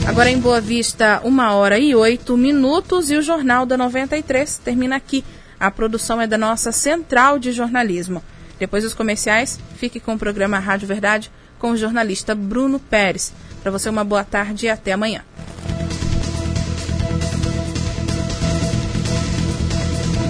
Agora 0.06 0.30
em 0.30 0.40
Boa 0.40 0.58
Vista, 0.58 1.20
uma 1.22 1.52
hora 1.52 1.78
e 1.78 1.94
oito 1.94 2.34
minutos 2.34 3.10
e 3.10 3.16
o 3.16 3.20
Jornal 3.20 3.66
da 3.66 3.76
93 3.76 4.56
termina 4.56 4.96
aqui. 4.96 5.22
A 5.60 5.70
produção 5.70 6.18
é 6.18 6.26
da 6.26 6.38
nossa 6.38 6.72
central 6.72 7.38
de 7.38 7.52
jornalismo. 7.52 8.22
Depois 8.58 8.82
dos 8.82 8.94
comerciais, 8.94 9.58
fique 9.76 10.00
com 10.00 10.14
o 10.14 10.18
programa 10.18 10.58
Rádio 10.58 10.88
Verdade 10.88 11.30
com 11.58 11.70
o 11.70 11.76
jornalista 11.76 12.34
Bruno 12.34 12.78
Pérez. 12.78 13.32
Para 13.62 13.70
você, 13.70 13.88
uma 13.88 14.04
boa 14.04 14.24
tarde 14.24 14.66
e 14.66 14.68
até 14.68 14.92
amanhã. 14.92 15.22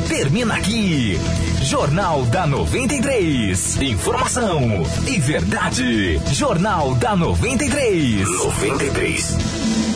Termina 0.09 0.55
aqui. 0.55 1.19
Jornal 1.63 2.25
da 2.27 2.47
93. 2.47 3.83
Informação 3.83 4.63
e 5.07 5.19
verdade. 5.19 6.21
Jornal 6.33 6.95
da 6.95 7.17
93. 7.17 8.27
93. 8.29 9.96